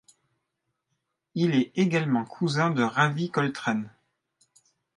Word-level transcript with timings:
Il 1.35 1.53
est 1.53 1.73
également 1.77 2.25
cousin 2.25 2.71
de 2.71 2.81
Ravi 2.81 3.29
Coltrane. 3.29 3.93